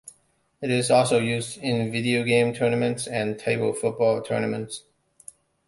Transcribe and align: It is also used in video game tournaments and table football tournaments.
It 0.63 0.71
is 0.71 0.89
also 0.89 1.19
used 1.19 1.59
in 1.59 1.91
video 1.91 2.23
game 2.23 2.55
tournaments 2.55 3.05
and 3.05 3.37
table 3.37 3.71
football 3.71 4.23
tournaments. 4.23 4.85